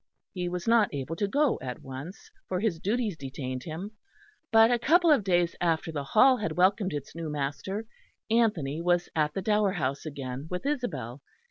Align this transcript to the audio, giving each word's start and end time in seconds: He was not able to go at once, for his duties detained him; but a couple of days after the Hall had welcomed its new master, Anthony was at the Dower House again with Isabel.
He 0.33 0.49
was 0.49 0.67
not 0.67 0.91
able 0.95 1.15
to 1.17 1.27
go 1.27 1.59
at 1.61 1.83
once, 1.83 2.31
for 2.47 2.59
his 2.59 2.79
duties 2.79 3.15
detained 3.15 3.65
him; 3.65 3.91
but 4.51 4.71
a 4.71 4.79
couple 4.79 5.11
of 5.11 5.23
days 5.23 5.55
after 5.61 5.91
the 5.91 6.03
Hall 6.03 6.37
had 6.37 6.53
welcomed 6.57 6.91
its 6.91 7.13
new 7.13 7.29
master, 7.29 7.85
Anthony 8.27 8.81
was 8.81 9.09
at 9.15 9.35
the 9.35 9.43
Dower 9.43 9.73
House 9.73 10.03
again 10.07 10.47
with 10.49 10.65
Isabel. 10.65 11.21